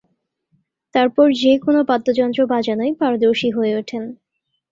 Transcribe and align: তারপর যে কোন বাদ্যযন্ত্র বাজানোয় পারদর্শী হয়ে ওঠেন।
তারপর 0.95 1.27
যে 1.41 1.53
কোন 1.57 1.75
বাদ্যযন্ত্র 1.83 2.41
বাজানোয় 2.45 2.93
পারদর্শী 2.99 3.49
হয়ে 3.51 3.73
ওঠেন। 3.75 4.03